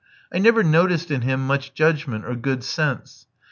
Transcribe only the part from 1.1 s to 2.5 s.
in him much judgment or